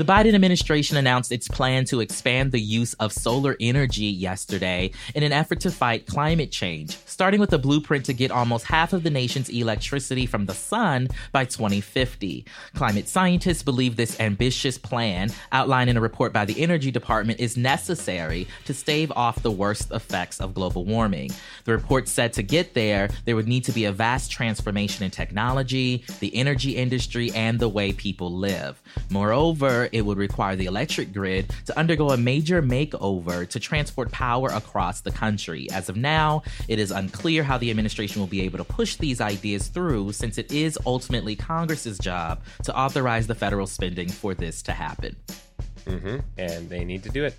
The 0.00 0.06
Biden 0.06 0.34
administration 0.34 0.96
announced 0.96 1.30
its 1.30 1.46
plan 1.46 1.84
to 1.84 2.00
expand 2.00 2.52
the 2.52 2.58
use 2.58 2.94
of 2.94 3.12
solar 3.12 3.54
energy 3.60 4.06
yesterday 4.06 4.92
in 5.14 5.22
an 5.22 5.30
effort 5.30 5.60
to 5.60 5.70
fight 5.70 6.06
climate 6.06 6.50
change, 6.50 6.96
starting 7.04 7.38
with 7.38 7.52
a 7.52 7.58
blueprint 7.58 8.06
to 8.06 8.14
get 8.14 8.30
almost 8.30 8.64
half 8.64 8.94
of 8.94 9.02
the 9.02 9.10
nation's 9.10 9.50
electricity 9.50 10.24
from 10.24 10.46
the 10.46 10.54
sun 10.54 11.08
by 11.32 11.44
2050. 11.44 12.46
Climate 12.74 13.10
scientists 13.10 13.62
believe 13.62 13.96
this 13.96 14.18
ambitious 14.20 14.78
plan, 14.78 15.28
outlined 15.52 15.90
in 15.90 15.98
a 15.98 16.00
report 16.00 16.32
by 16.32 16.46
the 16.46 16.58
Energy 16.62 16.90
Department, 16.90 17.38
is 17.38 17.58
necessary 17.58 18.48
to 18.64 18.72
stave 18.72 19.12
off 19.14 19.42
the 19.42 19.50
worst 19.50 19.92
effects 19.92 20.40
of 20.40 20.54
global 20.54 20.86
warming. 20.86 21.30
The 21.64 21.72
report 21.72 22.08
said 22.08 22.32
to 22.32 22.42
get 22.42 22.72
there, 22.72 23.10
there 23.26 23.36
would 23.36 23.48
need 23.48 23.64
to 23.64 23.72
be 23.72 23.84
a 23.84 23.92
vast 23.92 24.30
transformation 24.30 25.04
in 25.04 25.10
technology, 25.10 26.04
the 26.20 26.34
energy 26.34 26.76
industry, 26.76 27.30
and 27.32 27.60
the 27.60 27.68
way 27.68 27.92
people 27.92 28.32
live. 28.32 28.80
Moreover, 29.10 29.89
it 29.92 30.02
would 30.02 30.18
require 30.18 30.56
the 30.56 30.66
electric 30.66 31.12
grid 31.12 31.52
to 31.66 31.78
undergo 31.78 32.10
a 32.10 32.16
major 32.16 32.62
makeover 32.62 33.48
to 33.48 33.60
transport 33.60 34.10
power 34.10 34.48
across 34.48 35.00
the 35.00 35.10
country. 35.10 35.68
As 35.70 35.88
of 35.88 35.96
now, 35.96 36.42
it 36.68 36.78
is 36.78 36.90
unclear 36.90 37.42
how 37.42 37.58
the 37.58 37.70
administration 37.70 38.20
will 38.20 38.28
be 38.28 38.42
able 38.42 38.58
to 38.58 38.64
push 38.64 38.96
these 38.96 39.20
ideas 39.20 39.68
through 39.68 40.12
since 40.12 40.38
it 40.38 40.52
is 40.52 40.78
ultimately 40.86 41.36
Congress's 41.36 41.98
job 41.98 42.42
to 42.64 42.76
authorize 42.76 43.26
the 43.26 43.34
federal 43.34 43.66
spending 43.66 44.08
for 44.08 44.34
this 44.34 44.62
to 44.62 44.72
happen. 44.72 45.16
Mm-hmm. 45.86 46.18
And 46.38 46.68
they 46.68 46.84
need 46.84 47.02
to 47.04 47.08
do 47.08 47.24
it. 47.24 47.38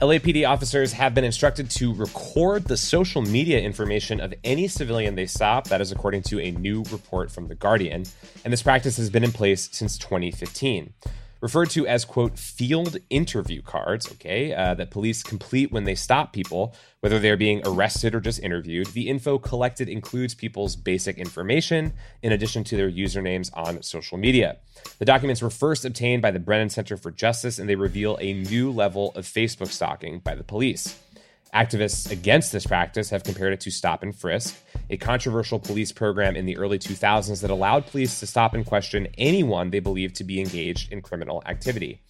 LAPD 0.00 0.46
officers 0.46 0.92
have 0.92 1.14
been 1.14 1.24
instructed 1.24 1.70
to 1.70 1.94
record 1.94 2.64
the 2.64 2.76
social 2.76 3.22
media 3.22 3.58
information 3.60 4.20
of 4.20 4.34
any 4.44 4.68
civilian 4.68 5.14
they 5.14 5.24
stop. 5.24 5.68
That 5.68 5.80
is 5.80 5.90
according 5.90 6.22
to 6.24 6.38
a 6.38 6.50
new 6.50 6.82
report 6.92 7.30
from 7.30 7.48
The 7.48 7.54
Guardian. 7.54 8.04
And 8.44 8.52
this 8.52 8.62
practice 8.62 8.98
has 8.98 9.08
been 9.08 9.24
in 9.24 9.32
place 9.32 9.70
since 9.72 9.96
2015 9.96 10.92
referred 11.40 11.70
to 11.70 11.86
as 11.86 12.04
quote 12.04 12.38
field 12.38 12.96
interview 13.10 13.62
cards 13.62 14.10
okay 14.12 14.54
uh, 14.54 14.74
that 14.74 14.90
police 14.90 15.22
complete 15.22 15.70
when 15.72 15.84
they 15.84 15.94
stop 15.94 16.32
people 16.32 16.74
whether 17.06 17.20
they're 17.20 17.36
being 17.36 17.62
arrested 17.64 18.16
or 18.16 18.20
just 18.20 18.42
interviewed. 18.42 18.88
The 18.88 19.08
info 19.08 19.38
collected 19.38 19.88
includes 19.88 20.34
people's 20.34 20.74
basic 20.74 21.18
information 21.18 21.92
in 22.20 22.32
addition 22.32 22.64
to 22.64 22.76
their 22.76 22.90
usernames 22.90 23.48
on 23.54 23.80
social 23.84 24.18
media. 24.18 24.56
The 24.98 25.04
documents 25.04 25.40
were 25.40 25.50
first 25.50 25.84
obtained 25.84 26.20
by 26.20 26.32
the 26.32 26.40
brennan 26.40 26.68
center 26.68 26.96
for 26.96 27.12
justice 27.12 27.60
and 27.60 27.68
they 27.68 27.76
reveal 27.76 28.18
a 28.20 28.32
new 28.32 28.72
level 28.72 29.12
of 29.14 29.24
facebook 29.24 29.68
stalking 29.68 30.18
by 30.18 30.34
the 30.34 30.42
police 30.42 31.00
Activists 31.54 32.10
against 32.10 32.52
this 32.52 32.66
practice 32.66 33.08
have 33.10 33.24
compared 33.24 33.52
it 33.52 33.60
to 33.60 33.70
stop 33.70 34.02
and 34.02 34.14
frisk, 34.14 34.56
a 34.90 34.96
controversial 34.96 35.58
police 35.58 35.92
program 35.92 36.36
in 36.36 36.44
the 36.44 36.56
early 36.56 36.78
2000s 36.78 37.40
that 37.40 37.50
allowed 37.50 37.86
police 37.86 38.20
to 38.20 38.26
stop 38.26 38.54
and 38.54 38.66
question 38.66 39.08
anyone 39.16 39.70
they 39.70 39.80
believed 39.80 40.16
to 40.16 40.24
be 40.24 40.40
engaged 40.40 40.92
in 40.92 41.00
criminal 41.00 41.42
activity. 41.46 42.00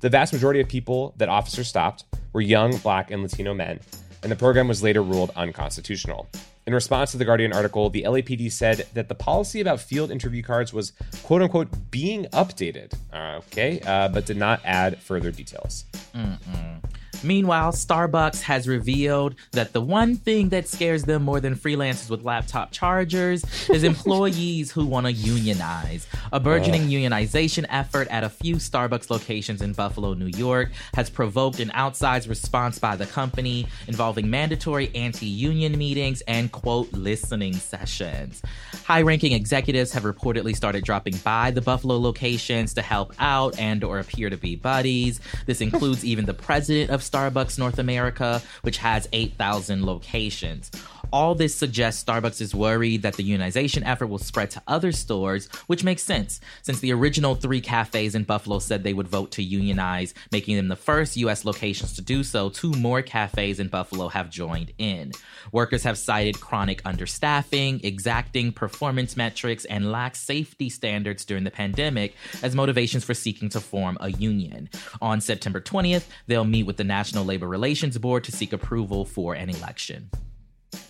The 0.00 0.08
vast 0.08 0.32
majority 0.32 0.60
of 0.60 0.68
people 0.68 1.14
that 1.16 1.28
officers 1.28 1.68
stopped 1.68 2.04
were 2.32 2.40
young 2.40 2.76
black 2.78 3.10
and 3.10 3.22
Latino 3.22 3.52
men, 3.52 3.80
and 4.22 4.30
the 4.30 4.36
program 4.36 4.68
was 4.68 4.82
later 4.82 5.02
ruled 5.02 5.30
unconstitutional. 5.36 6.28
In 6.66 6.72
response 6.72 7.12
to 7.12 7.18
the 7.18 7.26
Guardian 7.26 7.52
article, 7.52 7.90
the 7.90 8.04
LAPD 8.04 8.50
said 8.50 8.86
that 8.94 9.08
the 9.08 9.14
policy 9.14 9.60
about 9.60 9.80
field 9.80 10.10
interview 10.10 10.42
cards 10.42 10.72
was 10.72 10.92
quote 11.22 11.42
unquote 11.42 11.68
being 11.90 12.24
updated, 12.26 12.94
uh, 13.12 13.40
okay, 13.46 13.80
uh, 13.86 14.08
but 14.08 14.24
did 14.24 14.38
not 14.38 14.60
add 14.64 14.98
further 14.98 15.30
details. 15.30 15.84
Mm-mm. 16.14 16.82
Meanwhile, 17.24 17.72
Starbucks 17.72 18.42
has 18.42 18.68
revealed 18.68 19.34
that 19.52 19.72
the 19.72 19.80
one 19.80 20.16
thing 20.16 20.50
that 20.50 20.68
scares 20.68 21.04
them 21.04 21.22
more 21.22 21.40
than 21.40 21.56
freelancers 21.56 22.10
with 22.10 22.22
laptop 22.22 22.70
chargers 22.70 23.44
is 23.70 23.82
employees 23.94 24.70
who 24.70 24.84
want 24.84 25.06
to 25.06 25.12
unionize. 25.12 26.06
A 26.32 26.38
burgeoning 26.38 26.88
unionization 26.88 27.64
effort 27.70 28.08
at 28.08 28.24
a 28.24 28.28
few 28.28 28.56
Starbucks 28.56 29.08
locations 29.08 29.62
in 29.62 29.72
Buffalo, 29.72 30.12
New 30.12 30.26
York, 30.26 30.70
has 30.94 31.08
provoked 31.08 31.60
an 31.60 31.70
outsized 31.70 32.28
response 32.28 32.78
by 32.78 32.94
the 32.94 33.06
company 33.06 33.66
involving 33.88 34.28
mandatory 34.28 34.90
anti 34.94 35.26
union 35.26 35.78
meetings 35.78 36.20
and, 36.22 36.52
quote, 36.52 36.92
listening 36.92 37.54
sessions. 37.54 38.42
High 38.84 39.00
ranking 39.00 39.32
executives 39.32 39.92
have 39.92 40.02
reportedly 40.02 40.54
started 40.54 40.84
dropping 40.84 41.16
by 41.18 41.50
the 41.52 41.62
Buffalo 41.62 41.98
locations 41.98 42.74
to 42.74 42.82
help 42.82 43.14
out 43.18 43.58
and 43.58 43.82
or 43.82 43.98
appear 43.98 44.28
to 44.28 44.36
be 44.36 44.56
buddies. 44.56 45.20
This 45.46 45.62
includes 45.62 46.04
even 46.04 46.26
the 46.26 46.34
president 46.34 46.90
of 46.90 47.02
Starbucks 47.14 47.58
North 47.58 47.78
America, 47.78 48.42
which 48.62 48.78
has 48.78 49.08
8,000 49.12 49.86
locations. 49.86 50.70
All 51.14 51.36
this 51.36 51.54
suggests 51.54 52.02
Starbucks 52.02 52.40
is 52.40 52.56
worried 52.56 53.02
that 53.02 53.14
the 53.14 53.22
unionization 53.22 53.86
effort 53.86 54.08
will 54.08 54.18
spread 54.18 54.50
to 54.50 54.62
other 54.66 54.90
stores, 54.90 55.46
which 55.68 55.84
makes 55.84 56.02
sense, 56.02 56.40
since 56.62 56.80
the 56.80 56.92
original 56.92 57.36
three 57.36 57.60
cafes 57.60 58.16
in 58.16 58.24
Buffalo 58.24 58.58
said 58.58 58.82
they 58.82 58.94
would 58.94 59.06
vote 59.06 59.30
to 59.30 59.42
unionize, 59.44 60.12
making 60.32 60.56
them 60.56 60.66
the 60.66 60.74
first 60.74 61.16
U.S. 61.18 61.44
locations 61.44 61.92
to 61.92 62.02
do 62.02 62.24
so. 62.24 62.48
Two 62.48 62.72
more 62.72 63.00
cafes 63.00 63.60
in 63.60 63.68
Buffalo 63.68 64.08
have 64.08 64.28
joined 64.28 64.72
in. 64.76 65.12
Workers 65.52 65.84
have 65.84 65.98
cited 65.98 66.40
chronic 66.40 66.82
understaffing, 66.82 67.84
exacting 67.84 68.50
performance 68.50 69.16
metrics, 69.16 69.64
and 69.66 69.92
lax 69.92 70.18
safety 70.18 70.68
standards 70.68 71.24
during 71.24 71.44
the 71.44 71.50
pandemic 71.52 72.16
as 72.42 72.56
motivations 72.56 73.04
for 73.04 73.14
seeking 73.14 73.48
to 73.50 73.60
form 73.60 73.96
a 74.00 74.10
union. 74.10 74.68
On 75.00 75.20
September 75.20 75.60
20th, 75.60 76.06
they'll 76.26 76.44
meet 76.44 76.64
with 76.64 76.76
the 76.76 76.82
National 76.82 77.24
Labor 77.24 77.46
Relations 77.46 77.98
Board 77.98 78.24
to 78.24 78.32
seek 78.32 78.52
approval 78.52 79.04
for 79.04 79.34
an 79.34 79.48
election. 79.48 80.10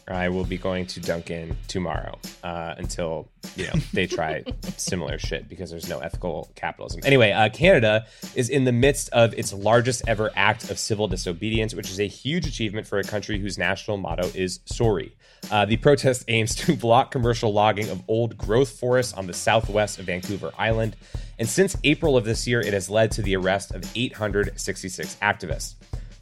I 0.09 0.29
will 0.29 0.45
be 0.45 0.59
going 0.59 0.87
to 0.87 1.01
Dunkin' 1.01 1.57
tomorrow 1.67 2.19
uh, 2.43 2.75
until 2.77 3.29
you 3.57 3.67
know 3.67 3.73
they 3.93 4.07
try 4.07 4.45
similar 4.77 5.19
shit 5.19 5.49
because 5.49 5.71
there's 5.71 5.89
no 5.89 6.01
ethical 6.01 6.51
capitalism. 6.55 7.01
Anyway, 7.05 7.33
uh, 7.33 7.49
Canada 7.49 8.07
is 8.35 8.51
in 8.51 8.65
the 8.65 8.73
midst 8.73 9.09
of 9.11 9.33
its 9.35 9.53
largest 9.53 10.03
ever 10.07 10.31
act 10.37 10.71
of 10.71 10.79
civil 10.79 11.09
disobedience, 11.09 11.75
which 11.75 11.91
is 11.91 12.01
a 12.01 12.07
huge 12.07 12.47
achievement 12.47 12.87
for 12.87 12.99
a 12.99 13.05
country 13.05 13.39
whose 13.39 13.57
national 13.57 13.97
motto 13.97 14.29
is 14.35 14.61
"Sorry." 14.67 15.15
Uh, 15.51 15.65
the 15.65 15.77
protest 15.79 16.25
aims 16.29 16.55
to 16.55 16.77
block 16.77 17.11
commercial 17.11 17.53
logging 17.53 17.89
of 17.89 18.03
old 18.09 18.37
growth 18.37 18.79
forests 18.79 19.13
on 19.15 19.27
the 19.27 19.35
southwest 19.35 19.99
of 19.99 20.07
Vancouver 20.07 20.51
Island, 20.59 20.97
and 21.39 21.49
since 21.49 21.77
April 21.85 22.17
of 22.17 22.25
this 22.25 22.47
year, 22.47 22.61
it 22.61 22.73
has 22.73 22.91
led 22.91 23.11
to 23.13 23.23
the 23.23 23.37
arrest 23.37 23.73
of 23.73 23.85
866 23.95 25.17
activists. 25.23 25.75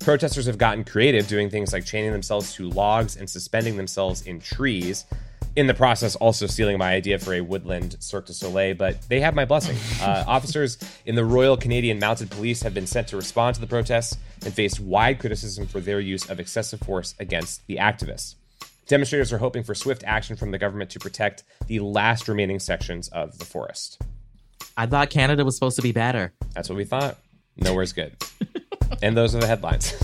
Protesters 0.03 0.47
have 0.47 0.59
gotten 0.59 0.83
creative 0.83 1.29
doing 1.29 1.49
things 1.49 1.73
like 1.73 1.85
chaining 1.85 2.11
themselves 2.11 2.53
to 2.55 2.69
logs 2.69 3.17
and 3.17 3.31
suspending 3.31 3.77
themselves 3.77 4.23
in 4.23 4.41
trees. 4.41 5.05
In 5.55 5.69
the 5.69 5.75
process, 5.75 6.17
also 6.17 6.47
stealing 6.47 6.77
my 6.77 6.93
idea 6.93 7.21
for 7.21 7.35
a 7.35 7.41
woodland 7.41 7.97
Cirque 8.01 8.27
du 8.27 8.33
Soleil, 8.33 8.75
but 8.75 9.01
they 9.09 9.21
have 9.21 9.35
my 9.35 9.45
blessing. 9.45 9.77
Uh, 10.03 10.25
officers 10.27 10.79
in 11.07 11.15
the 11.15 11.25
Royal 11.25 11.57
Canadian 11.57 12.01
Mounted 12.01 12.29
Police 12.29 12.63
have 12.63 12.75
been 12.75 12.89
sent 12.89 13.07
to 13.09 13.17
respond 13.17 13.55
to 13.55 13.61
the 13.61 13.69
protests 13.69 14.17
and 14.45 14.53
faced 14.53 14.81
wide 14.81 15.21
criticism 15.21 15.65
for 15.65 15.79
their 15.79 16.01
use 16.01 16.29
of 16.29 16.41
excessive 16.41 16.81
force 16.81 17.15
against 17.21 17.65
the 17.69 17.77
activists. 17.77 18.35
Demonstrators 18.89 19.33
are 19.33 19.39
hoping 19.39 19.63
for 19.63 19.77
swift 19.77 20.03
action 20.05 20.35
from 20.35 20.51
the 20.51 20.59
government 20.59 20.91
to 20.91 20.99
protect 20.99 21.45
the 21.69 21.79
last 21.79 22.27
remaining 22.27 22.59
sections 22.59 23.07
of 23.11 23.39
the 23.39 23.45
forest. 23.45 24.03
I 24.77 24.87
thought 24.87 25.11
Canada 25.11 25.45
was 25.45 25.55
supposed 25.55 25.77
to 25.77 25.83
be 25.83 25.93
better. 25.93 26.33
That's 26.53 26.69
what 26.69 26.77
we 26.77 26.85
thought. 26.85 27.19
Nowhere's 27.57 27.93
good. 27.93 28.17
and 29.03 29.17
those 29.17 29.35
are 29.35 29.41
the 29.41 29.47
headlines. 29.47 29.95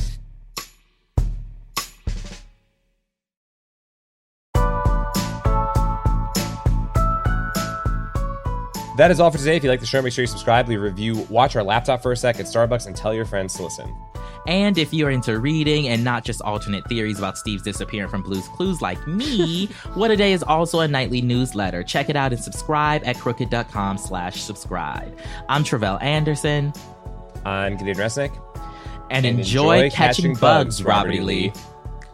That 8.96 9.12
is 9.12 9.20
all 9.20 9.30
for 9.30 9.38
today. 9.38 9.54
If 9.54 9.62
you 9.62 9.70
like 9.70 9.78
the 9.78 9.86
show, 9.86 10.02
make 10.02 10.12
sure 10.12 10.24
you 10.24 10.26
subscribe, 10.26 10.66
leave 10.66 10.80
a 10.80 10.82
review, 10.82 11.24
watch 11.30 11.54
our 11.54 11.62
laptop 11.62 12.02
for 12.02 12.10
a 12.10 12.16
sec 12.16 12.40
at 12.40 12.46
Starbucks, 12.46 12.88
and 12.88 12.96
tell 12.96 13.14
your 13.14 13.24
friends 13.24 13.54
to 13.54 13.62
listen. 13.62 13.94
And 14.48 14.76
if 14.76 14.92
you're 14.92 15.10
into 15.10 15.38
reading 15.38 15.86
and 15.86 16.02
not 16.02 16.24
just 16.24 16.42
alternate 16.42 16.84
theories 16.88 17.16
about 17.18 17.38
Steve's 17.38 17.62
disappearing 17.62 18.08
from 18.08 18.22
Blue's 18.22 18.48
Clues 18.48 18.82
like 18.82 19.06
me, 19.06 19.66
What 19.94 20.10
a 20.10 20.16
Day 20.16 20.32
is 20.32 20.42
also 20.42 20.80
a 20.80 20.88
nightly 20.88 21.20
newsletter. 21.20 21.84
Check 21.84 22.08
it 22.08 22.16
out 22.16 22.32
and 22.32 22.42
subscribe 22.42 23.02
at 23.04 23.16
crooked.com 23.18 23.98
slash 23.98 24.42
subscribe. 24.42 25.16
I'm 25.48 25.62
Tre'vell 25.62 26.02
Anderson. 26.02 26.72
I'm 27.44 27.76
Gideon 27.76 27.98
Resnick. 27.98 28.32
And, 29.10 29.24
and 29.24 29.38
enjoy, 29.38 29.84
enjoy, 29.84 29.94
catching, 29.94 30.24
catching 30.24 30.40
bugs, 30.40 30.82
Robert 30.82 31.14
E. 31.14 31.20
Lee. 31.20 31.52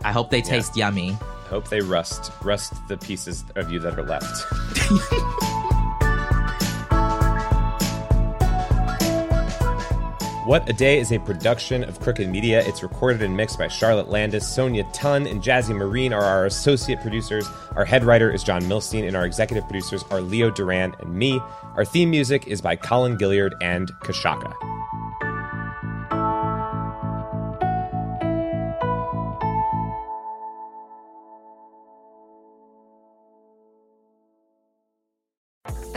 I 0.05 0.13
hope 0.13 0.31
they 0.31 0.43
taste 0.43 0.77
yeah. 0.77 0.87
yummy. 0.87 1.17
Hope 1.49 1.69
they 1.69 1.81
rust 1.81 2.33
rust 2.43 2.75
the 2.89 2.97
pieces 2.97 3.45
of 3.57 3.71
you 3.71 3.79
that 3.81 3.99
are 3.99 4.05
left. 4.05 4.45
What 10.45 10.69
a 10.69 10.75
Day 10.75 10.99
is 10.99 11.11
a 11.11 11.19
production 11.21 11.85
of 11.85 12.01
Crooked 12.01 12.29
Media. 12.29 12.63
It's 12.67 12.83
recorded 12.83 13.23
and 13.23 13.35
mixed 13.35 13.59
by 13.59 13.67
Charlotte 13.67 14.11
Landis. 14.11 14.47
Sonia 14.47 14.85
Tun 14.93 15.27
and 15.27 15.43
Jazzy 15.43 15.75
Marine 15.75 16.13
are 16.13 16.23
our 16.23 16.45
associate 16.45 17.01
producers. 17.01 17.49
Our 17.77 17.87
head 17.87 18.05
writer 18.05 18.31
is 18.31 18.45
John 18.45 18.61
Milstein, 18.65 19.07
and 19.07 19.17
our 19.17 19.25
executive 19.25 19.65
producers 19.65 20.05
are 20.11 20.21
Leo 20.21 20.51
Duran 20.51 20.95
and 21.01 21.15
me. 21.15 21.41
Our 21.77 21.87
theme 21.87 22.11
music 22.11 22.47
is 22.47 22.61
by 22.61 22.77
Colin 22.77 23.17
Gilliard 23.17 23.55
and 23.63 23.91
Kashaka. 24.01 24.53